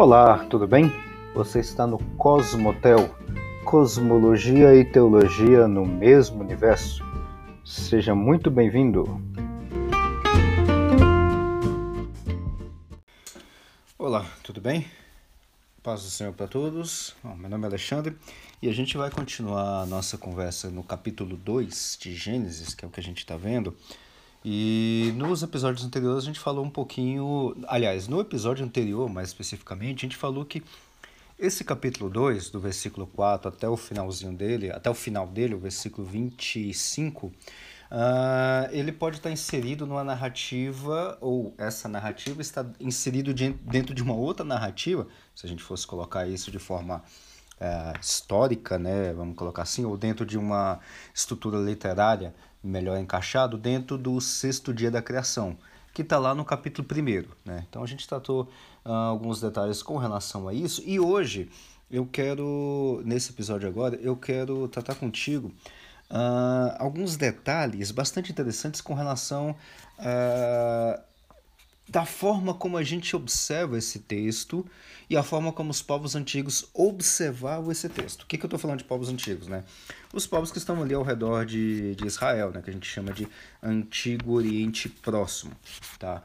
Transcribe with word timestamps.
Olá, 0.00 0.44
tudo 0.44 0.64
bem? 0.64 0.92
Você 1.34 1.58
está 1.58 1.84
no 1.84 1.98
Cosmotel, 2.14 3.12
Cosmologia 3.64 4.72
e 4.72 4.84
Teologia 4.84 5.66
no 5.66 5.84
mesmo 5.84 6.40
universo. 6.40 7.02
Seja 7.64 8.14
muito 8.14 8.48
bem-vindo. 8.48 9.20
Olá, 13.98 14.24
tudo 14.44 14.60
bem? 14.60 14.86
Paz 15.82 16.04
do 16.04 16.10
Senhor 16.10 16.32
para 16.32 16.46
todos. 16.46 17.16
Bom, 17.20 17.34
meu 17.34 17.50
nome 17.50 17.64
é 17.64 17.66
Alexandre 17.66 18.16
e 18.62 18.68
a 18.68 18.72
gente 18.72 18.96
vai 18.96 19.10
continuar 19.10 19.82
a 19.82 19.86
nossa 19.86 20.16
conversa 20.16 20.70
no 20.70 20.84
capítulo 20.84 21.36
2 21.36 21.98
de 22.00 22.14
Gênesis, 22.14 22.72
que 22.72 22.84
é 22.84 22.88
o 22.88 22.90
que 22.92 23.00
a 23.00 23.02
gente 23.02 23.18
está 23.18 23.36
vendo. 23.36 23.74
E 24.50 25.12
nos 25.14 25.42
episódios 25.42 25.84
anteriores 25.84 26.24
a 26.24 26.26
gente 26.26 26.40
falou 26.40 26.64
um 26.64 26.70
pouquinho. 26.70 27.54
Aliás, 27.66 28.08
no 28.08 28.18
episódio 28.18 28.64
anterior, 28.64 29.06
mais 29.06 29.28
especificamente, 29.28 29.98
a 29.98 30.08
gente 30.08 30.16
falou 30.16 30.42
que 30.42 30.62
esse 31.38 31.62
capítulo 31.62 32.08
2, 32.08 32.48
do 32.48 32.58
versículo 32.58 33.06
4 33.08 33.50
até 33.50 33.68
o 33.68 33.76
finalzinho 33.76 34.32
dele, 34.32 34.70
até 34.70 34.88
o 34.88 34.94
final 34.94 35.26
dele, 35.26 35.54
o 35.54 35.58
versículo 35.58 36.06
25, 36.06 37.26
uh, 37.26 37.32
ele 38.70 38.90
pode 38.90 39.18
estar 39.18 39.30
inserido 39.30 39.86
numa 39.86 40.02
narrativa, 40.02 41.18
ou 41.20 41.54
essa 41.58 41.86
narrativa 41.86 42.40
está 42.40 42.64
inserido 42.80 43.34
dentro 43.34 43.94
de 43.94 44.02
uma 44.02 44.14
outra 44.14 44.46
narrativa, 44.46 45.06
se 45.34 45.44
a 45.44 45.48
gente 45.50 45.62
fosse 45.62 45.86
colocar 45.86 46.26
isso 46.26 46.50
de 46.50 46.58
forma 46.58 47.04
uh, 47.60 48.00
histórica, 48.00 48.78
né, 48.78 49.12
vamos 49.12 49.36
colocar 49.36 49.64
assim, 49.64 49.84
ou 49.84 49.94
dentro 49.94 50.24
de 50.24 50.38
uma 50.38 50.80
estrutura 51.14 51.58
literária 51.58 52.34
melhor 52.62 52.98
encaixado 52.98 53.56
dentro 53.56 53.96
do 53.96 54.20
sexto 54.20 54.72
dia 54.74 54.90
da 54.90 55.02
criação, 55.02 55.56
que 55.92 56.02
está 56.02 56.18
lá 56.18 56.34
no 56.34 56.44
capítulo 56.44 56.86
primeiro. 56.86 57.30
Né? 57.44 57.64
Então 57.68 57.82
a 57.82 57.86
gente 57.86 58.06
tratou 58.06 58.48
uh, 58.84 58.90
alguns 58.90 59.40
detalhes 59.40 59.82
com 59.82 59.96
relação 59.96 60.48
a 60.48 60.54
isso 60.54 60.82
e 60.84 60.98
hoje 60.98 61.50
eu 61.90 62.06
quero, 62.06 63.02
nesse 63.04 63.32
episódio 63.32 63.66
agora, 63.66 63.96
eu 63.96 64.14
quero 64.14 64.68
tratar 64.68 64.94
contigo 64.94 65.48
uh, 66.10 66.76
alguns 66.78 67.16
detalhes 67.16 67.90
bastante 67.90 68.30
interessantes 68.30 68.80
com 68.80 68.94
relação 68.94 69.56
uh, 69.98 70.97
da 71.88 72.04
forma 72.04 72.52
como 72.52 72.76
a 72.76 72.82
gente 72.82 73.16
observa 73.16 73.78
esse 73.78 74.00
texto 74.00 74.66
e 75.08 75.16
a 75.16 75.22
forma 75.22 75.52
como 75.52 75.70
os 75.70 75.80
povos 75.80 76.14
antigos 76.14 76.68
observavam 76.74 77.72
esse 77.72 77.88
texto. 77.88 78.22
O 78.22 78.26
que, 78.26 78.36
que 78.36 78.44
eu 78.44 78.48
estou 78.48 78.58
falando 78.58 78.78
de 78.78 78.84
povos 78.84 79.08
antigos? 79.08 79.48
Né? 79.48 79.64
Os 80.12 80.26
povos 80.26 80.50
que 80.52 80.58
estão 80.58 80.82
ali 80.82 80.94
ao 80.94 81.02
redor 81.02 81.46
de, 81.46 81.94
de 81.94 82.06
Israel, 82.06 82.50
né? 82.50 82.60
que 82.62 82.68
a 82.68 82.72
gente 82.72 82.86
chama 82.86 83.12
de 83.12 83.26
Antigo 83.62 84.32
Oriente 84.32 84.88
Próximo. 84.88 85.52
Tá? 85.98 86.22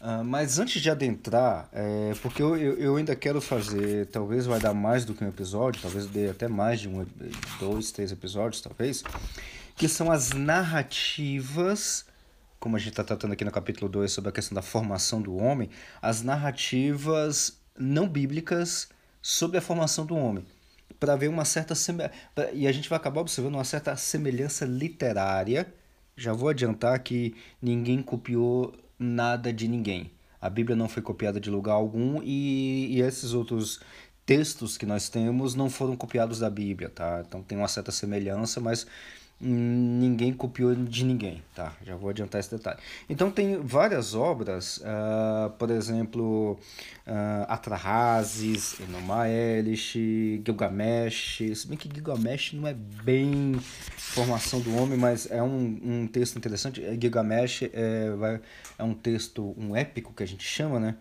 Uh, 0.00 0.24
mas 0.24 0.58
antes 0.58 0.82
de 0.82 0.90
adentrar, 0.90 1.68
é, 1.72 2.12
porque 2.20 2.42
eu, 2.42 2.56
eu, 2.56 2.76
eu, 2.76 2.96
ainda 2.96 3.16
quero 3.16 3.40
fazer, 3.40 4.06
talvez 4.08 4.44
vai 4.44 4.60
dar 4.60 4.74
mais 4.74 5.04
do 5.04 5.14
que 5.14 5.24
um 5.24 5.28
episódio, 5.28 5.80
talvez 5.80 6.06
dê 6.06 6.28
até 6.28 6.46
mais 6.46 6.80
de 6.80 6.88
um, 6.88 7.06
dois, 7.58 7.90
três 7.90 8.12
episódios, 8.12 8.60
talvez, 8.60 9.02
que 9.76 9.88
são 9.88 10.12
as 10.12 10.32
narrativas 10.32 12.04
como 12.64 12.76
a 12.76 12.78
gente 12.78 12.92
está 12.92 13.04
tratando 13.04 13.32
aqui 13.34 13.44
no 13.44 13.50
capítulo 13.50 13.90
2 13.90 14.10
sobre 14.10 14.30
a 14.30 14.32
questão 14.32 14.54
da 14.54 14.62
formação 14.62 15.20
do 15.20 15.36
homem, 15.36 15.68
as 16.00 16.22
narrativas 16.22 17.60
não 17.78 18.08
bíblicas 18.08 18.88
sobre 19.20 19.58
a 19.58 19.60
formação 19.60 20.06
do 20.06 20.16
homem, 20.16 20.46
para 20.98 21.14
ver 21.14 21.28
uma 21.28 21.44
certa 21.44 21.74
e 22.54 22.66
a 22.66 22.72
gente 22.72 22.88
vai 22.88 22.96
acabar 22.96 23.20
observando 23.20 23.56
uma 23.56 23.64
certa 23.64 23.94
semelhança 23.96 24.64
literária. 24.64 25.70
Já 26.16 26.32
vou 26.32 26.48
adiantar 26.48 26.98
que 27.00 27.36
ninguém 27.60 28.00
copiou 28.00 28.74
nada 28.98 29.52
de 29.52 29.68
ninguém. 29.68 30.10
A 30.40 30.48
Bíblia 30.48 30.74
não 30.74 30.88
foi 30.88 31.02
copiada 31.02 31.38
de 31.38 31.50
lugar 31.50 31.74
algum 31.74 32.22
e, 32.22 32.96
e 32.96 33.02
esses 33.02 33.34
outros 33.34 33.78
textos 34.24 34.78
que 34.78 34.86
nós 34.86 35.10
temos 35.10 35.54
não 35.54 35.68
foram 35.68 35.94
copiados 35.96 36.38
da 36.38 36.48
Bíblia, 36.48 36.88
tá? 36.88 37.22
Então 37.28 37.42
tem 37.42 37.58
uma 37.58 37.68
certa 37.68 37.92
semelhança, 37.92 38.58
mas 38.58 38.86
ninguém 39.44 40.32
copiou 40.32 40.74
de 40.74 41.04
ninguém, 41.04 41.42
tá? 41.54 41.74
Já 41.84 41.94
vou 41.96 42.10
adiantar 42.10 42.40
esse 42.40 42.50
detalhe. 42.50 42.78
Então 43.08 43.30
tem 43.30 43.60
várias 43.60 44.14
obras, 44.14 44.78
uh, 44.78 45.50
por 45.58 45.70
exemplo, 45.70 46.58
uh, 47.06 47.44
Atrahasis, 47.48 48.80
Enoma 48.80 49.28
Elish, 49.28 49.92
Gilgamesh, 50.44 51.42
se 51.54 51.68
bem 51.68 51.76
que 51.76 51.88
Gilgamesh 51.92 52.54
não 52.54 52.66
é 52.66 52.74
bem 52.74 53.54
formação 53.96 54.60
do 54.60 54.74
homem, 54.76 54.98
mas 54.98 55.30
é 55.30 55.42
um, 55.42 55.80
um 55.82 56.06
texto 56.06 56.36
interessante. 56.36 56.80
Gilgamesh 57.00 57.64
é, 57.64 58.08
é 58.78 58.84
um 58.84 58.94
texto, 58.94 59.54
um 59.58 59.76
épico 59.76 60.12
que 60.12 60.22
a 60.22 60.26
gente 60.26 60.44
chama, 60.44 60.80
né? 60.80 60.96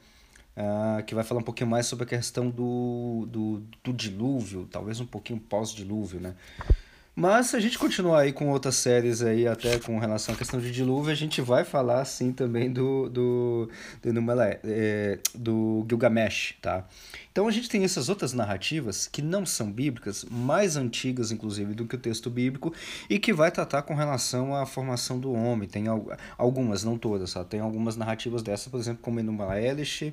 Uh, 0.55 1.03
que 1.05 1.15
vai 1.15 1.23
falar 1.23 1.39
um 1.39 1.43
pouquinho 1.43 1.67
mais 1.67 1.87
sobre 1.87 2.03
a 2.03 2.07
questão 2.07 2.47
do, 2.47 3.27
do, 3.27 3.63
do 3.83 3.91
dilúvio, 3.91 4.67
talvez 4.69 4.99
um 4.99 5.05
pouquinho 5.05 5.39
pós-dilúvio, 5.39 6.19
né? 6.19 6.35
Mas 7.15 7.47
se 7.47 7.55
a 7.55 7.59
gente 7.59 7.77
continuar 7.77 8.21
aí 8.21 8.33
com 8.33 8.49
outras 8.49 8.73
séries 8.75 9.21
aí, 9.21 9.47
até 9.47 9.77
com 9.77 9.99
relação 9.99 10.33
à 10.33 10.37
questão 10.37 10.59
de 10.59 10.71
dilúvio, 10.71 11.11
a 11.11 11.15
gente 11.15 11.41
vai 11.41 11.63
falar 11.63 12.03
sim 12.05 12.31
também 12.31 12.71
do, 12.71 13.07
do, 13.07 13.69
do, 14.01 14.31
é, 14.63 15.19
do 15.35 15.85
Gilgamesh, 15.87 16.55
tá? 16.59 16.87
Então 17.31 17.47
a 17.47 17.51
gente 17.51 17.69
tem 17.69 17.83
essas 17.83 18.09
outras 18.09 18.33
narrativas 18.33 19.07
que 19.07 19.21
não 19.21 19.45
são 19.45 19.71
bíblicas, 19.71 20.25
mais 20.25 20.75
antigas 20.75 21.31
inclusive 21.31 21.75
do 21.75 21.85
que 21.85 21.95
o 21.95 21.99
texto 21.99 22.31
bíblico, 22.31 22.73
e 23.07 23.19
que 23.19 23.31
vai 23.31 23.51
tratar 23.51 23.83
com 23.83 23.93
relação 23.93 24.55
à 24.55 24.65
formação 24.65 25.19
do 25.19 25.33
homem. 25.33 25.69
Tem 25.69 25.85
algumas, 26.35 26.83
não 26.83 26.97
todas, 26.97 27.29
só 27.29 27.43
tem 27.43 27.59
algumas 27.59 27.95
narrativas 27.95 28.41
dessas, 28.41 28.69
por 28.69 28.79
exemplo, 28.79 29.03
como 29.03 29.19
Enuma 29.19 29.59
Elish, 29.59 30.11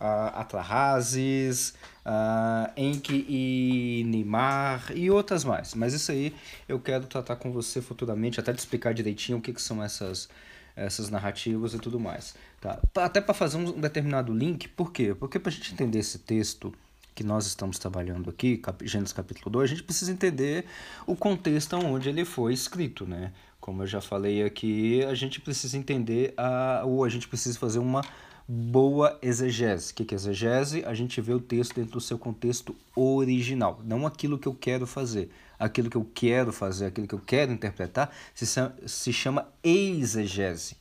uh, 0.00 0.38
Atrahasis, 0.38 1.74
uh, 2.06 2.70
Enki 2.76 3.26
e 3.28 4.04
Nimar 4.06 4.92
e 4.94 5.10
outras 5.10 5.44
mais. 5.44 5.74
Mas 5.74 5.94
isso 5.94 6.10
aí 6.12 6.34
eu 6.68 6.78
quero 6.78 7.06
tratar 7.06 7.36
com 7.36 7.52
você 7.52 7.80
futuramente, 7.80 8.40
até 8.40 8.52
te 8.52 8.58
explicar 8.58 8.94
direitinho 8.94 9.38
o 9.38 9.40
que, 9.40 9.52
que 9.52 9.62
são 9.62 9.82
essas, 9.82 10.28
essas 10.76 11.10
narrativas 11.10 11.74
e 11.74 11.78
tudo 11.78 11.98
mais. 11.98 12.34
Tá? 12.60 12.78
Até 12.96 13.20
para 13.20 13.34
fazer 13.34 13.56
um 13.56 13.72
determinado 13.80 14.32
link, 14.32 14.68
por 14.68 14.92
quê? 14.92 15.14
Porque 15.14 15.38
para 15.38 15.50
a 15.50 15.52
gente 15.52 15.72
entender 15.72 15.98
esse 15.98 16.18
texto 16.18 16.72
que 17.14 17.22
nós 17.22 17.46
estamos 17.46 17.78
trabalhando 17.78 18.30
aqui, 18.30 18.60
Gênesis 18.82 19.12
capítulo 19.12 19.50
2, 19.50 19.70
a 19.70 19.74
gente 19.74 19.82
precisa 19.82 20.10
entender 20.10 20.64
o 21.06 21.14
contexto 21.14 21.76
onde 21.76 22.08
ele 22.08 22.24
foi 22.24 22.54
escrito, 22.54 23.06
né? 23.06 23.32
Como 23.60 23.82
eu 23.82 23.86
já 23.86 24.00
falei 24.00 24.42
aqui, 24.42 25.04
a 25.04 25.14
gente 25.14 25.40
precisa 25.40 25.76
entender, 25.76 26.34
a, 26.36 26.82
ou 26.84 27.04
a 27.04 27.08
gente 27.08 27.28
precisa 27.28 27.58
fazer 27.58 27.78
uma 27.78 28.02
boa 28.52 29.18
exegese. 29.22 29.92
O 29.92 29.94
que 29.94 30.12
é 30.12 30.16
exegese? 30.16 30.84
A 30.84 30.92
gente 30.92 31.20
vê 31.22 31.32
o 31.32 31.40
texto 31.40 31.74
dentro 31.74 31.92
do 31.92 32.00
seu 32.02 32.18
contexto 32.18 32.76
original, 32.94 33.80
não 33.82 34.06
aquilo 34.06 34.38
que 34.38 34.46
eu 34.46 34.54
quero 34.54 34.86
fazer. 34.86 35.30
Aquilo 35.58 35.88
que 35.88 35.96
eu 35.96 36.06
quero 36.12 36.52
fazer, 36.52 36.86
aquilo 36.86 37.06
que 37.06 37.14
eu 37.14 37.20
quero 37.20 37.52
interpretar, 37.52 38.14
se, 38.34 39.12
chama 39.12 39.48
exegese. 39.64 40.76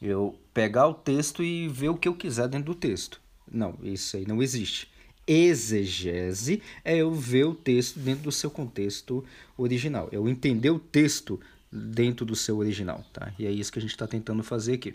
Eu 0.00 0.38
pegar 0.54 0.86
o 0.86 0.94
texto 0.94 1.42
e 1.42 1.68
ver 1.68 1.90
o 1.90 1.96
que 1.96 2.08
eu 2.08 2.14
quiser 2.14 2.48
dentro 2.48 2.72
do 2.72 2.78
texto. 2.78 3.20
Não, 3.50 3.74
isso 3.82 4.16
aí 4.16 4.24
não 4.24 4.42
existe. 4.42 4.88
Exegese 5.26 6.62
é 6.84 6.96
eu 6.96 7.12
ver 7.12 7.44
o 7.44 7.54
texto 7.54 7.98
dentro 7.98 8.24
do 8.24 8.32
seu 8.32 8.50
contexto 8.50 9.22
original. 9.58 10.08
Eu 10.10 10.28
entender 10.28 10.70
o 10.70 10.78
texto 10.78 11.38
dentro 11.70 12.24
do 12.24 12.34
seu 12.34 12.58
original, 12.58 13.04
tá? 13.12 13.32
E 13.38 13.46
é 13.46 13.50
isso 13.50 13.70
que 13.70 13.78
a 13.78 13.82
gente 13.82 13.90
está 13.90 14.06
tentando 14.06 14.42
fazer 14.42 14.74
aqui. 14.74 14.94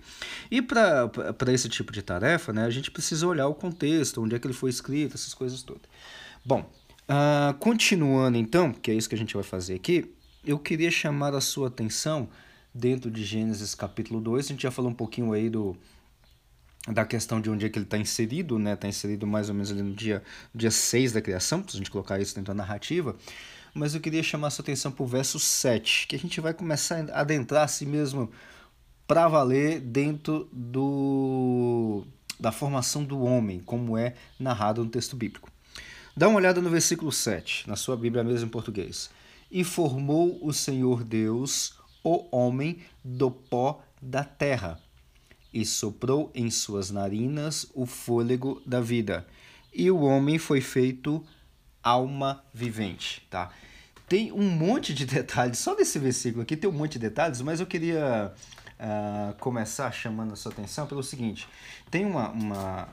E 0.50 0.62
para 0.62 1.54
esse 1.54 1.70
tipo 1.70 1.92
de 1.92 2.02
tarefa, 2.02 2.52
né, 2.52 2.66
a 2.66 2.70
gente 2.70 2.90
precisa 2.90 3.28
olhar 3.28 3.48
o 3.48 3.54
contexto, 3.54 4.22
onde 4.22 4.36
é 4.36 4.40
que 4.40 4.48
ele 4.48 4.54
foi 4.54 4.70
escrito, 4.70 5.14
essas 5.14 5.34
coisas 5.34 5.62
todas. 5.62 5.84
Bom, 6.44 6.70
uh, 7.08 7.54
continuando 7.60 8.38
então, 8.38 8.74
que 8.74 8.90
é 8.90 8.94
isso 8.94 9.08
que 9.08 9.16
a 9.16 9.18
gente 9.18 9.36
vai 9.36 9.44
fazer 9.44 9.76
aqui, 9.76 10.14
eu 10.46 10.58
queria 10.58 10.90
chamar 10.90 11.34
a 11.36 11.42
sua 11.42 11.68
atenção 11.68 12.28
dentro 12.74 13.12
de 13.12 13.24
Gênesis 13.24 13.76
capítulo 13.76 14.20
2, 14.20 14.46
a 14.46 14.50
gente 14.50 14.64
já 14.64 14.72
falou 14.72 14.90
um 14.90 14.96
pouquinho 14.96 15.32
aí 15.32 15.50
do 15.50 15.78
da 16.86 17.06
questão 17.06 17.40
de 17.40 17.50
onde 17.50 17.66
é 17.66 17.70
que 17.70 17.80
ele 17.80 17.86
está 17.86 17.98
inserido, 17.98 18.60
né? 18.60 18.74
Está 18.74 18.90
inserido 18.90 19.26
mais 19.26 19.48
ou 19.48 19.56
menos 19.56 19.72
ali 19.72 19.82
no 19.82 19.94
dia, 19.94 20.22
dia 20.54 20.70
6 20.70 21.14
da 21.14 21.22
criação, 21.22 21.64
se 21.66 21.76
a 21.76 21.78
gente 21.78 21.90
colocar 21.90 22.20
isso 22.20 22.36
dentro 22.36 22.54
da 22.54 22.54
narrativa 22.54 23.16
mas 23.74 23.96
eu 23.96 24.02
queria 24.02 24.22
chamar 24.22 24.52
sua 24.52 24.64
atenção 24.64 24.92
para 24.92 25.04
o 25.04 25.08
verso 25.08 25.40
7, 25.40 26.08
que 26.08 26.16
a 26.16 26.20
gente 26.20 26.40
vai 26.40 26.54
começar 26.54 27.10
a 27.10 27.22
adentrar 27.22 27.64
assim 27.64 27.86
mesmo 27.86 28.30
para 29.08 29.28
valer 29.28 29.80
dentro 29.80 30.48
do, 30.52 32.06
da 32.40 32.52
formação 32.52 33.04
do 33.04 33.22
homem, 33.22 33.60
como 33.60 33.98
é 33.98 34.16
narrado 34.40 34.84
no 34.84 34.90
texto 34.90 35.16
bíblico. 35.16 35.52
Dá 36.16 36.28
uma 36.28 36.38
olhada 36.38 36.62
no 36.62 36.70
versículo 36.70 37.12
7, 37.12 37.68
na 37.68 37.76
sua 37.76 37.98
Bíblia 37.98 38.24
mesmo 38.24 38.46
em 38.46 38.50
português. 38.50 39.10
E 39.50 39.64
formou 39.64 40.40
o 40.46 40.54
Senhor 40.54 41.04
Deus 41.04 41.76
o 42.04 42.28
homem 42.36 42.80
do 43.04 43.32
pó 43.32 43.82
da 44.02 44.24
terra, 44.24 44.80
e 45.54 45.66
soprou 45.66 46.32
em 46.36 46.50
suas 46.50 46.92
narinas 46.92 47.68
o 47.74 47.86
fôlego 47.86 48.62
da 48.66 48.82
vida, 48.82 49.26
e 49.74 49.90
o 49.90 50.02
homem 50.02 50.38
foi 50.38 50.60
feito 50.60 51.24
alma 51.84 52.44
vivente, 52.54 53.26
tá? 53.30 53.52
Tem 54.08 54.32
um 54.32 54.50
monte 54.50 54.94
de 54.94 55.06
detalhes, 55.08 55.60
só 55.60 55.76
desse 55.76 56.00
versículo 56.00 56.44
aqui 56.44 56.56
tem 56.56 56.70
um 56.70 56.74
monte 56.74 56.94
de 56.94 57.00
detalhes, 57.00 57.42
mas 57.42 57.60
eu 57.60 57.66
queria 57.66 58.32
uh, 58.80 59.34
começar 59.40 59.92
chamando 59.92 60.34
a 60.34 60.36
sua 60.36 60.52
atenção 60.52 60.88
pelo 60.88 61.04
seguinte: 61.04 61.48
tem 61.92 62.06
uma, 62.06 62.30
uma, 62.30 62.88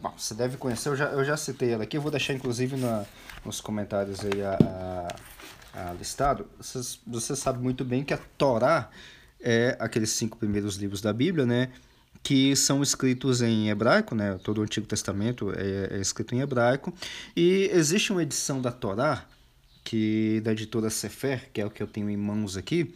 bom, 0.00 0.12
você 0.16 0.34
deve 0.34 0.56
conhecer, 0.56 0.88
eu 0.88 0.96
já, 0.96 1.06
eu 1.06 1.24
já 1.24 1.36
citei 1.36 1.72
ela 1.72 1.84
aqui, 1.84 1.96
eu 1.96 2.02
vou 2.02 2.10
deixar 2.10 2.34
inclusive 2.34 2.76
na, 2.76 3.04
nos 3.44 3.60
comentários 3.60 4.20
aí 4.24 4.42
a, 4.42 5.08
a, 5.74 5.90
a 5.90 5.92
listado. 5.94 6.48
Você, 6.58 6.98
você 7.06 7.36
sabe 7.36 7.62
muito 7.62 7.84
bem 7.84 8.04
que 8.04 8.12
a 8.12 8.18
Torá 8.36 8.90
é 9.40 9.76
aqueles 9.80 10.10
cinco 10.10 10.36
primeiros 10.36 10.76
livros 10.76 11.00
da 11.00 11.12
Bíblia, 11.12 11.44
né? 11.44 11.70
Que 12.22 12.54
são 12.54 12.82
escritos 12.82 13.42
em 13.42 13.68
hebraico, 13.68 14.14
né? 14.14 14.38
Todo 14.42 14.58
o 14.58 14.62
Antigo 14.62 14.86
Testamento 14.86 15.52
é, 15.52 15.96
é, 15.96 16.00
escrito 16.00 16.34
em 16.34 16.40
hebraico. 16.40 16.94
E 17.36 17.68
existe 17.72 18.12
uma 18.12 18.22
edição 18.22 18.60
da 18.60 18.70
Torá, 18.70 19.26
que 19.82 20.40
da 20.44 20.52
editora 20.52 20.88
Sefer, 20.88 21.50
que 21.52 21.60
é 21.60 21.66
o 21.66 21.70
que 21.70 21.82
eu 21.82 21.86
tenho 21.86 22.08
em 22.08 22.16
mãos 22.16 22.56
aqui, 22.56 22.94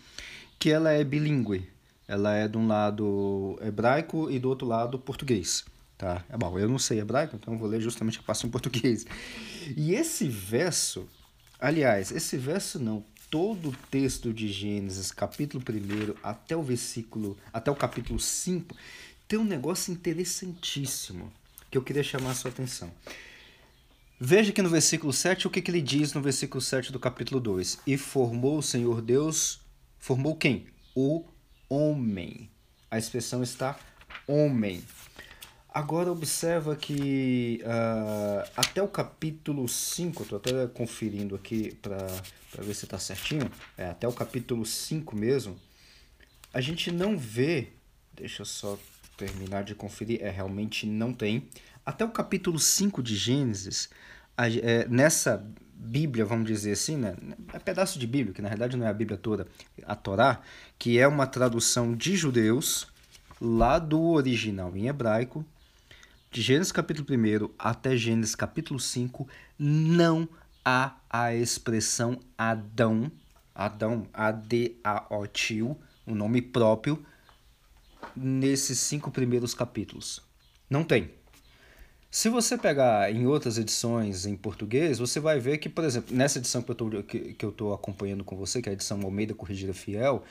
que 0.59 0.71
ela 0.71 0.93
é 0.93 1.03
bilíngue. 1.03 1.69
Ela 2.07 2.35
é 2.35 2.47
de 2.47 2.57
um 2.57 2.69
lado 2.69 3.59
hebraico 3.61 4.31
e 4.31 4.39
do 4.39 4.49
outro 4.49 4.67
lado 4.67 4.99
português. 4.99 5.65
Tá? 5.99 6.25
É 6.29 6.37
bom, 6.37 6.59
eu 6.59 6.69
não 6.69 6.79
sei 6.79 7.01
hebraico, 7.01 7.37
então 7.37 7.57
vou 7.57 7.69
ler 7.69 7.81
justamente 7.81 8.19
a 8.19 8.23
parte 8.23 8.47
em 8.47 8.51
português. 8.51 9.07
E 9.77 9.95
esse 9.95 10.29
verso, 10.29 11.09
aliás, 11.59 12.13
esse 12.13 12.37
verso 12.37 12.79
não, 12.79 13.03
todo 13.31 13.71
o 13.71 13.77
texto 13.91 14.33
de 14.33 14.49
Gênesis, 14.49 15.11
capítulo 15.11 15.65
1 15.69 16.15
até 16.23 16.57
o 16.57 16.63
versículo, 16.63 17.37
até 17.53 17.71
o 17.71 17.75
capítulo 17.75 18.21
5, 18.21 18.77
tem 19.29 19.39
um 19.39 19.45
negócio 19.45 19.93
interessantíssimo 19.93 21.33
que 21.71 21.77
eu 21.77 21.83
queria 21.83 22.03
chamar 22.03 22.31
a 22.31 22.35
sua 22.35 22.51
atenção. 22.51 22.93
Veja 24.19 24.53
que 24.53 24.63
no 24.63 24.71
versículo 24.71 25.13
7 25.13 25.47
o 25.47 25.51
que, 25.51 25.61
que 25.61 25.71
ele 25.71 25.83
diz 25.83 26.15
no 26.15 26.23
versículo 26.23 26.61
7 26.61 26.91
do 26.91 26.99
capítulo 26.99 27.41
2: 27.41 27.81
E 27.87 27.99
formou 27.99 28.59
o 28.59 28.63
Senhor 28.63 29.03
Deus, 29.03 29.61
formou 29.99 30.37
quem? 30.37 30.67
O 30.95 31.25
homem. 31.69 32.49
A 32.91 32.97
expressão 32.97 33.43
está 33.43 33.79
homem. 34.27 34.83
Agora 35.69 36.11
observa 36.11 36.75
que 36.75 37.61
uh, 37.63 38.51
até 38.57 38.83
o 38.83 38.89
capítulo 38.89 39.69
5, 39.69 40.23
estou 40.23 40.39
até 40.39 40.67
conferindo 40.69 41.35
aqui 41.35 41.75
para 41.83 42.07
ver 42.63 42.75
se 42.75 42.87
está 42.87 42.99
certinho, 42.99 43.51
é, 43.77 43.91
até 43.91 44.09
o 44.09 44.13
capítulo 44.13 44.65
5 44.65 45.15
mesmo, 45.15 45.61
a 46.55 46.63
gente 46.63 46.91
não 46.91 47.19
vê, 47.19 47.69
deixa 48.15 48.41
eu 48.41 48.47
só 48.47 48.79
terminar 49.17 49.65
de 49.65 49.75
conferir, 49.75 50.23
é 50.23 50.31
realmente 50.31 50.87
não 50.87 51.13
tem. 51.13 51.49
Até 51.85 52.05
o 52.05 52.11
capítulo 52.11 52.59
5 52.59 53.03
de 53.03 53.17
Gênesis, 53.17 53.89
a, 54.37 54.49
é, 54.49 54.87
nessa 54.89 55.45
Bíblia, 55.79 56.25
vamos 56.25 56.47
dizer 56.47 56.73
assim, 56.73 56.97
né? 56.97 57.15
É 57.53 57.59
pedaço 57.59 57.99
de 57.99 58.07
Bíblia, 58.07 58.35
que 58.35 58.43
na 58.43 58.49
verdade 58.49 58.77
não 58.77 58.87
é 58.87 58.89
a 58.89 58.95
Bíblia 58.95 59.19
toda, 59.19 59.47
a 59.85 59.95
Torá, 59.95 60.41
que 60.79 60.99
é 60.99 61.07
uma 61.07 61.27
tradução 61.27 61.95
de 61.95 62.17
judeus 62.17 62.89
lá 63.41 63.79
do 63.79 64.01
original 64.01 64.75
em 64.77 64.89
hebraico, 64.89 65.45
de 66.31 66.43
Gênesis 66.43 66.73
capítulo 66.73 67.07
1 67.09 67.51
até 67.59 67.97
Gênesis 67.97 68.35
capítulo 68.35 68.81
5, 68.81 69.29
não 69.59 70.29
há 70.65 70.97
a 71.09 71.35
expressão 71.35 72.19
Adão, 72.37 73.11
Adão, 73.55 74.07
A-D-A-O-T-U, 74.13 75.79
o 76.07 76.15
nome 76.15 76.43
próprio, 76.43 77.05
nesses 78.15 78.79
cinco 78.79 79.11
primeiros 79.11 79.55
capítulos. 79.55 80.23
Não 80.69 80.85
tem. 80.85 81.11
Se 82.11 82.29
você 82.29 82.57
pegar 82.57 83.13
em 83.13 83.27
outras 83.27 83.59
edições 83.59 84.25
em 84.25 84.37
português, 84.37 84.99
você 84.99 85.21
vai 85.21 85.39
ver 85.39 85.59
que, 85.59 85.69
por 85.69 85.85
exemplo, 85.85 86.17
nessa 86.17 86.39
edição 86.39 86.63
que 86.63 86.71
eu 86.71 86.73
estou 86.73 87.03
que, 87.03 87.35
que 87.35 87.45
eu 87.45 87.75
acompanhando 87.75 88.25
com 88.25 88.37
você, 88.37 88.63
que 88.63 88.69
é 88.69 88.71
a 88.71 88.73
edição 88.73 89.01
Almeida 89.03 89.35
Corrigida 89.35 89.75
Fiel, 89.75 90.25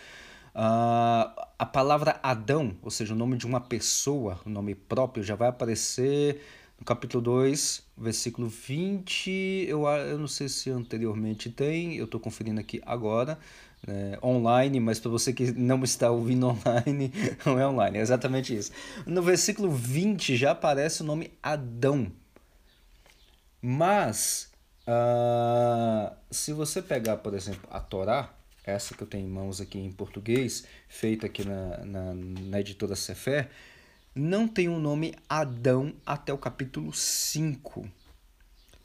uh, 0.55 1.29
a 1.59 1.65
palavra 1.71 2.19
Adão, 2.23 2.75
ou 2.81 2.89
seja, 2.89 3.13
o 3.13 3.17
nome 3.17 3.37
de 3.37 3.45
uma 3.45 3.61
pessoa, 3.61 4.39
o 4.45 4.49
nome 4.49 4.73
próprio, 4.73 5.23
já 5.23 5.35
vai 5.35 5.49
aparecer 5.49 6.41
no 6.79 6.85
capítulo 6.85 7.21
2, 7.21 7.83
versículo 7.97 8.47
20. 8.47 9.65
Eu, 9.67 9.85
eu 9.85 10.17
não 10.17 10.27
sei 10.27 10.49
se 10.49 10.71
anteriormente 10.71 11.49
tem, 11.51 11.97
eu 11.97 12.05
estou 12.05 12.19
conferindo 12.19 12.59
aqui 12.59 12.81
agora 12.85 13.37
é, 13.87 14.17
online, 14.23 14.79
mas 14.79 14.99
para 14.99 15.11
você 15.11 15.31
que 15.31 15.51
não 15.51 15.83
está 15.83 16.09
ouvindo 16.09 16.47
online, 16.49 17.11
não 17.45 17.59
é 17.59 17.67
online, 17.67 17.97
é 17.97 18.01
exatamente 18.01 18.55
isso. 18.55 18.71
No 19.05 19.21
versículo 19.21 19.69
20 19.71 20.35
já 20.35 20.51
aparece 20.51 21.01
o 21.01 21.05
nome 21.05 21.31
Adão. 21.41 22.11
Mas, 23.61 24.51
uh, 24.87 26.15
se 26.29 26.53
você 26.53 26.81
pegar, 26.81 27.17
por 27.17 27.33
exemplo, 27.33 27.67
a 27.71 27.79
Torá, 27.79 28.31
essa 28.63 28.95
que 28.95 29.03
eu 29.03 29.07
tenho 29.07 29.27
em 29.27 29.29
mãos 29.29 29.61
aqui 29.61 29.79
em 29.79 29.91
português, 29.91 30.65
feita 30.87 31.27
aqui 31.27 31.43
na, 31.43 31.77
na, 31.85 32.13
na 32.13 32.59
editora 32.59 32.95
Sefer, 32.95 33.49
não 34.13 34.47
tem 34.47 34.69
o 34.69 34.79
nome 34.79 35.13
Adão 35.27 35.93
até 36.05 36.31
o 36.31 36.37
capítulo 36.37 36.93
5. 36.93 37.87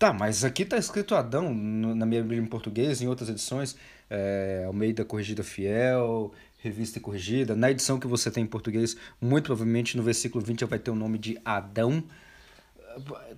Tá, 0.00 0.14
mas 0.14 0.44
aqui 0.44 0.62
está 0.62 0.78
escrito 0.78 1.14
Adão 1.14 1.52
na 1.52 2.06
minha 2.06 2.22
Bíblia 2.22 2.40
em 2.40 2.46
português, 2.46 3.02
em 3.02 3.06
outras 3.06 3.28
edições, 3.28 3.76
é, 4.08 4.64
Almeida 4.66 5.04
Corrigida 5.04 5.42
Fiel, 5.42 6.32
Revista 6.56 6.98
Corrigida. 6.98 7.54
Na 7.54 7.70
edição 7.70 8.00
que 8.00 8.06
você 8.06 8.30
tem 8.30 8.44
em 8.44 8.46
português, 8.46 8.96
muito 9.20 9.44
provavelmente 9.44 9.98
no 9.98 10.02
versículo 10.02 10.42
20 10.42 10.64
vai 10.64 10.78
ter 10.78 10.90
o 10.90 10.94
nome 10.94 11.18
de 11.18 11.38
Adão. 11.44 12.02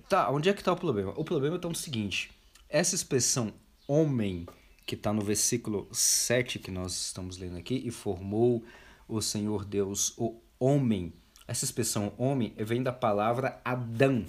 Tá, 0.07 0.31
onde 0.31 0.47
é 0.47 0.53
que 0.53 0.61
está 0.61 0.71
o 0.71 0.77
problema? 0.77 1.13
O 1.17 1.25
problema 1.25 1.57
está 1.57 1.67
no 1.67 1.75
seguinte: 1.75 2.31
essa 2.69 2.95
expressão 2.95 3.53
homem, 3.85 4.47
que 4.85 4.95
está 4.95 5.11
no 5.11 5.21
versículo 5.21 5.89
7 5.91 6.59
que 6.59 6.71
nós 6.71 6.93
estamos 6.93 7.37
lendo 7.37 7.57
aqui, 7.57 7.83
e 7.85 7.91
formou 7.91 8.63
o 9.05 9.19
Senhor 9.21 9.65
Deus 9.65 10.13
o 10.17 10.39
homem. 10.57 11.11
Essa 11.45 11.65
expressão 11.65 12.13
homem 12.17 12.53
vem 12.57 12.81
da 12.81 12.93
palavra 12.93 13.59
Adão. 13.65 14.25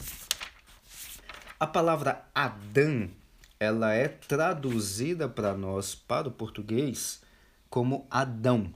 A 1.65 1.67
palavra 1.67 2.27
Adão, 2.35 3.09
ela 3.59 3.95
é 3.95 4.07
traduzida 4.07 5.27
para 5.27 5.55
nós, 5.57 5.95
para 5.95 6.29
o 6.29 6.31
português, 6.31 7.23
como 7.71 8.07
Adão. 8.11 8.71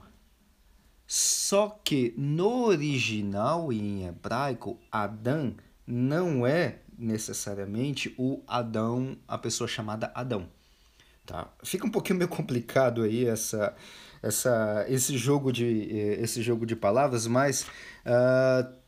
Só 1.05 1.79
que 1.83 2.15
no 2.17 2.63
original 2.63 3.71
em 3.71 4.07
hebraico, 4.07 4.79
Adão 4.91 5.55
não 5.85 6.47
é 6.47 6.79
necessariamente 6.97 8.15
o 8.17 8.41
Adão, 8.47 9.15
a 9.27 9.37
pessoa 9.37 9.67
chamada 9.67 10.11
Adão. 10.15 10.49
Tá? 11.27 11.47
Fica 11.61 11.85
um 11.85 11.91
pouquinho 11.91 12.17
meio 12.17 12.27
complicado 12.27 13.03
aí 13.03 13.23
essa, 13.27 13.75
essa, 14.19 14.83
esse, 14.89 15.15
jogo 15.15 15.53
de, 15.53 15.95
eh, 15.95 16.23
esse 16.23 16.41
jogo 16.41 16.65
de 16.65 16.75
palavras, 16.75 17.27
mas 17.27 17.67
uh, 18.03 18.78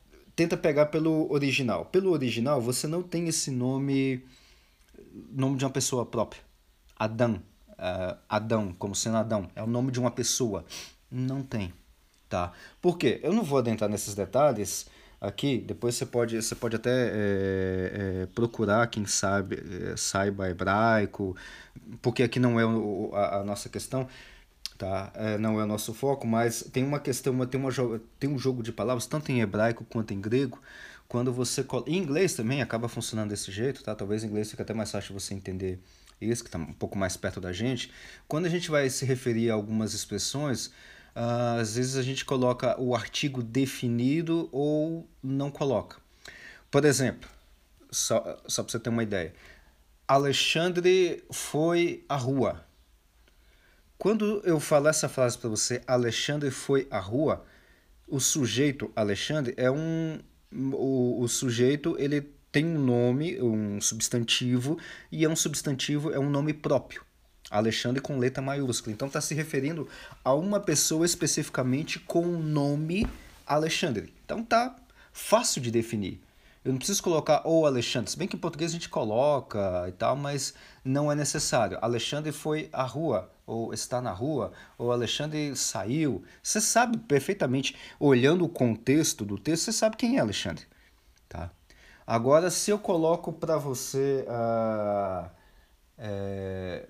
tenta 0.41 0.57
pegar 0.57 0.87
pelo 0.87 1.31
original. 1.31 1.85
Pelo 1.85 2.09
original, 2.11 2.59
você 2.59 2.87
não 2.87 3.03
tem 3.03 3.27
esse 3.27 3.51
nome 3.51 4.25
nome 5.31 5.57
de 5.57 5.65
uma 5.65 5.69
pessoa 5.69 6.03
própria. 6.03 6.41
Adão, 6.97 7.41
uh, 7.71 8.17
Adão, 8.27 8.73
como 8.79 8.95
sendo 8.95 9.17
Adão, 9.17 9.47
é 9.55 9.61
o 9.61 9.67
nome 9.67 9.91
de 9.91 9.99
uma 9.99 10.09
pessoa. 10.09 10.65
Não 11.11 11.43
tem, 11.43 11.71
tá? 12.27 12.53
Por 12.81 12.97
quê? 12.97 13.19
Eu 13.21 13.33
não 13.33 13.43
vou 13.43 13.59
adentrar 13.59 13.87
nesses 13.87 14.15
detalhes 14.15 14.87
aqui. 15.19 15.59
Depois 15.59 15.93
você 15.93 16.07
pode, 16.07 16.41
você 16.41 16.55
pode 16.55 16.75
até 16.75 16.89
é, 16.89 17.11
é, 17.13 18.25
procurar 18.33 18.87
quem 18.87 19.05
sabe 19.05 19.61
é, 19.91 19.95
saiba 19.95 20.49
hebraico, 20.49 21.35
porque 22.01 22.23
aqui 22.23 22.39
não 22.39 22.59
é 22.59 22.65
o, 22.65 23.11
a, 23.13 23.41
a 23.41 23.43
nossa 23.43 23.69
questão 23.69 24.07
tá? 24.81 25.11
É, 25.13 25.37
não 25.37 25.59
é 25.59 25.63
o 25.63 25.67
nosso 25.67 25.93
foco, 25.93 26.25
mas 26.25 26.63
tem 26.73 26.83
uma 26.83 26.99
questão, 26.99 27.45
tem, 27.45 27.61
uma, 27.61 27.71
tem 28.19 28.27
um 28.27 28.37
jogo 28.39 28.63
de 28.63 28.71
palavras, 28.71 29.05
tanto 29.05 29.31
em 29.31 29.39
hebraico 29.39 29.85
quanto 29.85 30.11
em 30.11 30.19
grego, 30.19 30.59
quando 31.07 31.31
você... 31.31 31.63
Em 31.85 31.97
inglês 31.97 32.33
também 32.33 32.63
acaba 32.63 32.89
funcionando 32.89 33.29
desse 33.29 33.51
jeito, 33.51 33.83
tá? 33.83 33.93
Talvez 33.93 34.23
em 34.23 34.27
inglês 34.27 34.49
fique 34.49 34.61
até 34.63 34.73
mais 34.73 34.89
fácil 34.89 35.13
você 35.13 35.35
entender 35.35 35.79
isso, 36.19 36.43
que 36.43 36.47
está 36.47 36.57
um 36.57 36.73
pouco 36.73 36.97
mais 36.97 37.15
perto 37.15 37.39
da 37.39 37.53
gente. 37.53 37.91
Quando 38.27 38.47
a 38.47 38.49
gente 38.49 38.71
vai 38.71 38.89
se 38.89 39.05
referir 39.05 39.51
a 39.51 39.53
algumas 39.53 39.93
expressões, 39.93 40.67
uh, 41.15 41.59
às 41.59 41.75
vezes 41.75 41.95
a 41.95 42.01
gente 42.01 42.25
coloca 42.25 42.75
o 42.81 42.95
artigo 42.95 43.43
definido 43.43 44.49
ou 44.51 45.07
não 45.21 45.51
coloca. 45.51 45.97
Por 46.71 46.85
exemplo, 46.85 47.29
só, 47.91 48.41
só 48.47 48.63
para 48.63 48.71
você 48.71 48.79
ter 48.79 48.89
uma 48.89 49.03
ideia, 49.03 49.31
Alexandre 50.07 51.23
foi 51.31 52.03
à 52.09 52.15
rua. 52.15 52.65
Quando 54.01 54.41
eu 54.43 54.59
falar 54.59 54.89
essa 54.89 55.07
frase 55.07 55.37
para 55.37 55.47
você, 55.47 55.79
Alexandre 55.85 56.49
foi 56.49 56.87
à 56.89 56.97
rua, 56.97 57.45
o 58.07 58.19
sujeito 58.19 58.91
Alexandre 58.95 59.53
é 59.55 59.69
um 59.69 60.17
o, 60.51 61.21
o 61.21 61.27
sujeito 61.27 61.95
ele 61.99 62.21
tem 62.51 62.65
um 62.65 62.79
nome, 62.79 63.39
um 63.39 63.79
substantivo 63.79 64.79
e 65.11 65.23
é 65.23 65.29
um 65.29 65.35
substantivo 65.35 66.11
é 66.11 66.17
um 66.17 66.31
nome 66.31 66.51
próprio. 66.51 67.03
Alexandre 67.47 68.01
com 68.01 68.17
letra 68.17 68.41
maiúscula. 68.41 68.91
Então 68.91 69.07
está 69.07 69.21
se 69.21 69.35
referindo 69.35 69.87
a 70.25 70.33
uma 70.33 70.59
pessoa 70.59 71.05
especificamente 71.05 71.99
com 71.99 72.23
o 72.23 72.39
nome 72.39 73.07
Alexandre. 73.45 74.11
Então 74.25 74.43
tá 74.43 74.75
fácil 75.13 75.61
de 75.61 75.69
definir. 75.69 76.19
Eu 76.65 76.71
não 76.71 76.77
preciso 76.77 77.01
colocar 77.03 77.41
o 77.43 77.67
Alexandre, 77.67 78.09
se 78.09 78.17
bem 78.17 78.27
que 78.27 78.35
em 78.35 78.39
português 78.39 78.71
a 78.71 78.73
gente 78.73 78.89
coloca 78.89 79.85
e 79.87 79.91
tal, 79.91 80.15
mas 80.15 80.53
não 80.83 81.11
é 81.11 81.15
necessário. 81.15 81.77
Alexandre 81.81 82.31
foi 82.31 82.69
à 82.71 82.83
rua, 82.83 83.31
ou 83.51 83.73
está 83.73 84.01
na 84.01 84.11
rua, 84.11 84.53
ou 84.77 84.91
Alexandre 84.91 85.55
saiu. 85.57 86.23
Você 86.41 86.61
sabe 86.61 86.97
perfeitamente, 86.97 87.75
olhando 87.99 88.45
o 88.45 88.49
contexto 88.49 89.25
do 89.25 89.37
texto, 89.37 89.65
você 89.65 89.73
sabe 89.73 89.97
quem 89.97 90.17
é 90.17 90.21
Alexandre. 90.21 90.65
Tá? 91.27 91.51
Agora, 92.07 92.49
se 92.49 92.71
eu 92.71 92.79
coloco 92.79 93.33
para 93.33 93.57
você 93.57 94.25
uh, 94.27 95.29
é, 95.97 96.87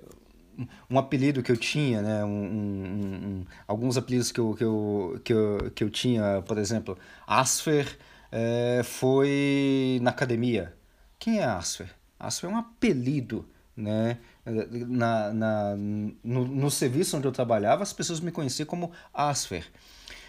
um 0.90 1.00
apelido 1.00 1.42
que 1.42 1.52
eu 1.52 1.58
tinha, 1.58 2.02
né? 2.02 2.24
Um, 2.24 2.30
um, 2.30 3.16
um, 3.16 3.46
alguns 3.68 3.98
apelidos 3.98 4.32
que 4.32 4.40
eu, 4.40 4.54
que, 4.54 4.64
eu, 4.64 5.22
que, 5.24 5.34
eu, 5.34 5.72
que 5.74 5.84
eu 5.84 5.90
tinha, 5.90 6.44
por 6.46 6.60
exemplo, 6.60 6.98
Asfer 7.26 7.98
é, 8.32 8.82
foi 8.84 10.00
na 10.04 10.12
academia. 10.12 10.76
Quem 11.18 11.40
é 11.40 11.44
Asfer? 11.44 11.90
Asfer 12.20 12.50
é 12.50 12.54
um 12.54 12.58
apelido, 12.58 13.48
né? 13.82 14.18
Na, 14.46 15.34
na, 15.34 15.76
no, 15.76 16.46
no 16.48 16.72
serviço 16.72 17.18
onde 17.18 17.28
eu 17.28 17.32
trabalhava, 17.32 17.84
as 17.84 17.94
pessoas 17.94 18.20
me 18.20 18.32
conheciam 18.32 18.66
como 18.66 18.92
Asfer. 19.14 19.66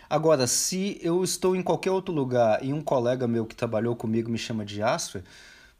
Agora, 0.08 0.46
se 0.46 0.98
eu 1.02 1.24
estou 1.24 1.56
em 1.56 1.62
qualquer 1.62 1.90
outro 1.90 2.12
lugar 2.14 2.62
e 2.64 2.72
um 2.72 2.82
colega 2.82 3.26
meu 3.26 3.46
que 3.46 3.54
trabalhou 3.54 3.96
comigo 3.96 4.30
me 4.30 4.36
chama 4.36 4.64
de 4.64 4.82
Asfer, 4.82 5.22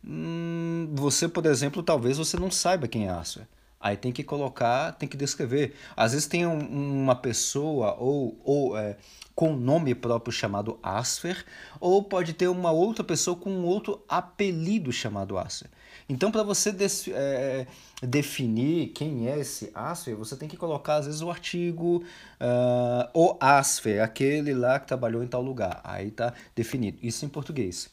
hum, 0.04 0.90
você, 0.94 1.28
por 1.28 1.44
exemplo, 1.44 1.82
talvez 1.82 2.16
você 2.16 2.38
não 2.38 2.50
saiba 2.50 2.88
quem 2.88 3.08
é 3.08 3.10
Asfer. 3.10 3.46
Aí 3.82 3.96
tem 3.96 4.12
que 4.12 4.22
colocar, 4.22 4.92
tem 4.92 5.08
que 5.08 5.16
descrever. 5.16 5.74
Às 5.96 6.12
vezes 6.12 6.28
tem 6.28 6.46
um, 6.46 7.02
uma 7.02 7.16
pessoa 7.16 7.96
ou, 7.98 8.40
ou 8.44 8.78
é, 8.78 8.96
com 9.34 9.56
nome 9.56 9.94
próprio 9.94 10.32
chamado 10.32 10.78
Asfer, 10.82 11.44
ou 11.80 12.04
pode 12.04 12.32
ter 12.32 12.46
uma 12.46 12.70
outra 12.70 13.02
pessoa 13.02 13.36
com 13.36 13.64
outro 13.64 14.00
apelido 14.08 14.92
chamado 14.92 15.36
Asfer. 15.36 15.68
Então, 16.08 16.30
para 16.30 16.42
você 16.42 16.74
é, 17.12 17.66
definir 18.02 18.88
quem 18.88 19.28
é 19.28 19.38
esse 19.38 19.70
Asfer, 19.74 20.16
você 20.16 20.36
tem 20.36 20.48
que 20.48 20.56
colocar, 20.56 20.96
às 20.96 21.06
vezes, 21.06 21.20
o 21.20 21.30
artigo 21.30 22.04
uh, 22.40 23.08
o 23.14 23.36
Asfer, 23.40 24.02
aquele 24.02 24.54
lá 24.54 24.78
que 24.78 24.86
trabalhou 24.86 25.22
em 25.22 25.26
tal 25.26 25.42
lugar. 25.42 25.80
Aí 25.82 26.08
está 26.08 26.34
definido. 26.54 26.98
Isso 27.02 27.24
em 27.24 27.28
português. 27.28 27.90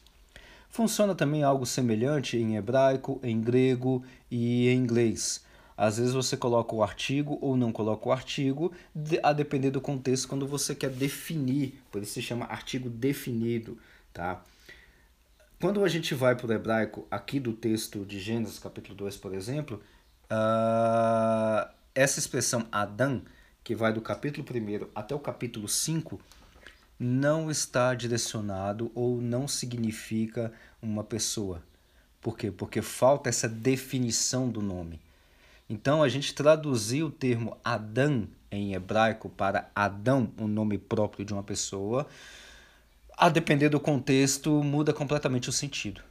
Funciona 0.68 1.14
também 1.14 1.42
algo 1.42 1.66
semelhante 1.66 2.36
em 2.36 2.56
hebraico, 2.56 3.18
em 3.22 3.40
grego 3.40 4.04
e 4.30 4.68
em 4.68 4.76
inglês. 4.76 5.42
Às 5.80 5.96
vezes 5.96 6.12
você 6.12 6.36
coloca 6.36 6.74
o 6.74 6.82
artigo 6.82 7.38
ou 7.40 7.56
não 7.56 7.72
coloca 7.72 8.06
o 8.06 8.12
artigo, 8.12 8.70
a 9.22 9.32
depender 9.32 9.70
do 9.70 9.80
contexto, 9.80 10.28
quando 10.28 10.46
você 10.46 10.74
quer 10.74 10.90
definir, 10.90 11.82
por 11.90 12.02
isso 12.02 12.12
se 12.12 12.20
chama 12.20 12.44
artigo 12.44 12.90
definido, 12.90 13.78
tá? 14.12 14.44
Quando 15.58 15.82
a 15.82 15.88
gente 15.88 16.14
vai 16.14 16.36
para 16.36 16.46
o 16.46 16.52
hebraico, 16.52 17.06
aqui 17.10 17.40
do 17.40 17.54
texto 17.54 18.04
de 18.04 18.20
Gênesis, 18.20 18.58
capítulo 18.58 18.94
2, 18.94 19.16
por 19.16 19.32
exemplo, 19.32 19.82
uh, 20.30 21.66
essa 21.94 22.18
expressão 22.18 22.66
Adão, 22.70 23.22
que 23.64 23.74
vai 23.74 23.90
do 23.90 24.02
capítulo 24.02 24.46
1 24.46 24.88
até 24.94 25.14
o 25.14 25.18
capítulo 25.18 25.66
5, 25.66 26.20
não 26.98 27.50
está 27.50 27.94
direcionado 27.94 28.92
ou 28.94 29.18
não 29.18 29.48
significa 29.48 30.52
uma 30.82 31.02
pessoa. 31.02 31.62
Por 32.20 32.36
quê? 32.36 32.50
Porque 32.50 32.82
falta 32.82 33.30
essa 33.30 33.48
definição 33.48 34.46
do 34.46 34.60
nome. 34.60 35.00
Então 35.70 36.02
a 36.02 36.08
gente 36.08 36.34
traduziu 36.34 37.06
o 37.06 37.10
termo 37.12 37.56
Adão 37.62 38.26
em 38.50 38.74
hebraico 38.74 39.28
para 39.28 39.70
Adão, 39.72 40.32
o 40.36 40.48
nome 40.48 40.76
próprio 40.76 41.24
de 41.24 41.32
uma 41.32 41.44
pessoa, 41.44 42.08
a 43.16 43.28
depender 43.28 43.68
do 43.68 43.78
contexto, 43.78 44.50
muda 44.64 44.92
completamente 44.92 45.48
o 45.48 45.52
sentido. 45.52 46.02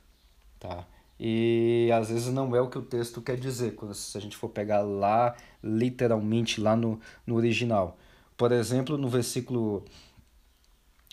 Tá? 0.57 0.85
E 1.19 1.89
às 1.93 2.07
vezes 2.09 2.31
não 2.31 2.55
é 2.55 2.61
o 2.61 2.69
que 2.69 2.77
o 2.77 2.81
texto 2.81 3.21
quer 3.21 3.35
dizer, 3.35 3.75
se 3.93 4.17
a 4.17 4.21
gente 4.21 4.37
for 4.37 4.47
pegar 4.47 4.79
lá, 4.79 5.35
literalmente, 5.61 6.61
lá 6.61 6.77
no, 6.77 6.97
no 7.27 7.35
original. 7.35 7.97
Por 8.37 8.53
exemplo, 8.53 8.97
no 8.97 9.09
versículo. 9.09 9.83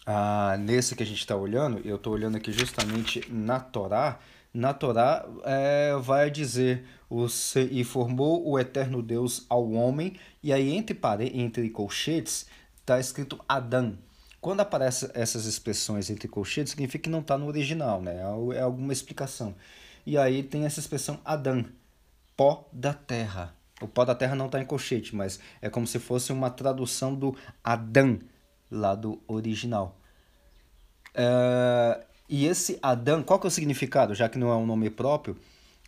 Ah, 0.07 0.57
nesse 0.61 0.95
que 0.95 1.03
a 1.03 1.07
gente 1.07 1.19
está 1.19 1.35
olhando, 1.35 1.81
eu 1.85 1.97
estou 1.97 2.13
olhando 2.13 2.37
aqui 2.37 2.53
justamente 2.53 3.21
na 3.29 3.59
Torá, 3.59 4.21
na 4.57 4.73
Torá 4.73 5.27
é, 5.45 5.95
vai 6.01 6.31
dizer 6.31 6.85
o, 7.11 7.27
e 7.71 7.85
formou 7.85 8.49
o 8.49 8.59
eterno 8.59 9.03
Deus 9.03 9.45
ao 9.51 9.71
homem, 9.71 10.17
e 10.43 10.51
aí 10.53 10.75
entre, 10.75 10.99
entre 11.35 11.69
colchetes 11.69 12.47
está 12.81 12.99
escrito 12.99 13.39
Adão. 13.47 13.99
Quando 14.41 14.61
aparecem 14.61 15.11
essas 15.13 15.45
expressões 15.45 16.09
entre 16.09 16.27
colchetes, 16.27 16.71
significa 16.71 17.05
que 17.05 17.11
não 17.11 17.21
está 17.21 17.37
no 17.37 17.47
original, 17.47 18.01
né? 18.01 18.17
É, 18.17 18.57
é 18.57 18.61
alguma 18.63 18.93
explicação. 18.93 19.55
E 20.07 20.17
aí 20.17 20.43
tem 20.43 20.65
essa 20.65 20.81
expressão 20.81 21.21
Adão, 21.25 21.65
pó 22.37 22.67
da 22.73 22.95
terra. 22.95 23.55
O 23.83 23.87
pó 23.87 24.07
da 24.07 24.15
terra 24.15 24.35
não 24.35 24.47
está 24.47 24.61
em 24.61 24.65
colchete, 24.65 25.15
mas 25.15 25.39
é 25.61 25.69
como 25.69 25.87
se 25.87 25.99
fosse 25.99 26.33
uma 26.33 26.49
tradução 26.49 27.15
do 27.15 27.37
Adão, 27.63 28.19
lá 28.71 28.95
do 28.95 29.21
original. 29.27 29.99
É, 31.13 32.07
e 32.29 32.47
esse 32.47 32.79
Adão, 32.83 33.23
qual 33.23 33.39
que 33.39 33.47
é 33.47 33.49
o 33.49 33.51
significado? 33.51 34.15
Já 34.15 34.29
que 34.29 34.39
não 34.39 34.51
é 34.51 34.57
um 34.57 34.67
nome 34.67 34.91
próprio, 34.91 35.37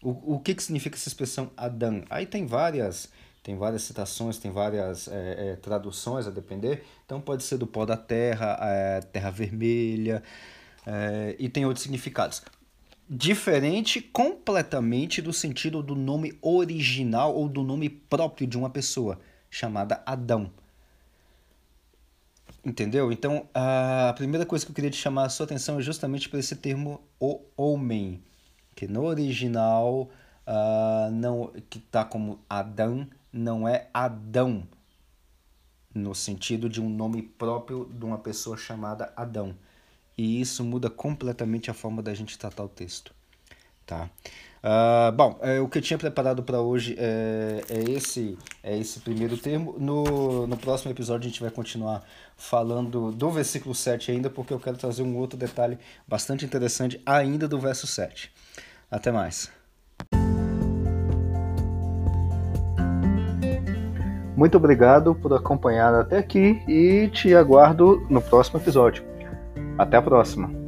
o, 0.02 0.34
o 0.34 0.40
que, 0.40 0.54
que 0.54 0.62
significa 0.62 0.96
essa 0.96 1.08
expressão 1.08 1.50
Adão? 1.56 2.04
Aí 2.08 2.26
tem 2.26 2.46
várias, 2.46 3.10
tem 3.42 3.56
várias 3.56 3.82
citações, 3.82 4.38
tem 4.38 4.50
várias 4.50 5.08
é, 5.08 5.52
é, 5.52 5.56
traduções 5.56 6.26
a 6.26 6.30
depender. 6.30 6.84
Então 7.04 7.20
pode 7.20 7.42
ser 7.42 7.58
do 7.58 7.66
pó 7.66 7.84
da 7.84 7.96
terra, 7.96 8.58
é, 8.60 9.00
terra 9.00 9.30
vermelha, 9.30 10.22
é, 10.86 11.34
e 11.38 11.48
tem 11.48 11.66
outros 11.66 11.82
significados. 11.82 12.42
Diferente 13.10 14.00
completamente 14.00 15.22
do 15.22 15.32
sentido 15.32 15.82
do 15.82 15.94
nome 15.94 16.38
original 16.42 17.34
ou 17.34 17.48
do 17.48 17.62
nome 17.62 17.88
próprio 17.88 18.46
de 18.46 18.56
uma 18.56 18.70
pessoa, 18.70 19.18
chamada 19.50 20.02
Adão. 20.04 20.52
Entendeu? 22.68 23.10
Então, 23.10 23.48
a 23.54 24.12
primeira 24.14 24.44
coisa 24.44 24.62
que 24.62 24.70
eu 24.70 24.74
queria 24.74 24.90
te 24.90 24.98
chamar 24.98 25.24
a 25.24 25.28
sua 25.30 25.46
atenção 25.46 25.78
é 25.78 25.82
justamente 25.82 26.28
para 26.28 26.38
esse 26.38 26.54
termo 26.54 27.00
o 27.18 27.40
homem, 27.56 28.22
que 28.76 28.86
no 28.86 29.04
original 29.04 30.10
uh, 30.46 31.10
não 31.10 31.50
que 31.70 31.78
está 31.78 32.04
como 32.04 32.44
Adão, 32.46 33.08
não 33.32 33.66
é 33.66 33.88
Adão, 33.94 34.68
no 35.94 36.14
sentido 36.14 36.68
de 36.68 36.78
um 36.78 36.90
nome 36.90 37.22
próprio 37.22 37.86
de 37.86 38.04
uma 38.04 38.18
pessoa 38.18 38.58
chamada 38.58 39.14
Adão. 39.16 39.56
E 40.18 40.38
isso 40.38 40.62
muda 40.62 40.90
completamente 40.90 41.70
a 41.70 41.74
forma 41.74 42.02
da 42.02 42.12
gente 42.12 42.38
tratar 42.38 42.64
o 42.64 42.68
texto. 42.68 43.14
Tá? 43.88 44.10
Uh, 44.58 45.10
bom, 45.12 45.38
é, 45.40 45.58
o 45.60 45.66
que 45.66 45.78
eu 45.78 45.82
tinha 45.82 45.96
preparado 45.96 46.42
para 46.42 46.60
hoje 46.60 46.94
é, 46.98 47.62
é, 47.70 47.90
esse, 47.90 48.36
é 48.62 48.76
esse 48.76 49.00
primeiro 49.00 49.38
termo. 49.38 49.74
No, 49.78 50.46
no 50.46 50.56
próximo 50.58 50.90
episódio 50.90 51.26
a 51.26 51.30
gente 51.30 51.40
vai 51.40 51.50
continuar 51.50 52.04
falando 52.36 53.10
do 53.10 53.30
versículo 53.30 53.74
7 53.74 54.12
ainda, 54.12 54.28
porque 54.28 54.52
eu 54.52 54.60
quero 54.60 54.76
trazer 54.76 55.02
um 55.02 55.16
outro 55.16 55.38
detalhe 55.38 55.78
bastante 56.06 56.44
interessante 56.44 57.00
ainda 57.06 57.48
do 57.48 57.58
verso 57.58 57.86
7. 57.86 58.30
Até 58.90 59.10
mais. 59.10 59.50
Muito 64.36 64.56
obrigado 64.56 65.14
por 65.14 65.32
acompanhar 65.32 65.94
até 65.94 66.18
aqui 66.18 66.62
e 66.68 67.08
te 67.08 67.34
aguardo 67.34 68.06
no 68.10 68.20
próximo 68.20 68.60
episódio. 68.60 69.02
Até 69.78 69.96
a 69.96 70.02
próxima! 70.02 70.67